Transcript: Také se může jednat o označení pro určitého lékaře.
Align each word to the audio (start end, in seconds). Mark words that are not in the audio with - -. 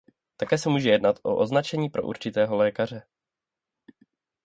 Také 0.37 0.57
se 0.57 0.69
může 0.69 0.89
jednat 0.89 1.19
o 1.23 1.35
označení 1.37 1.89
pro 1.89 2.03
určitého 2.03 2.55
lékaře. 2.55 3.03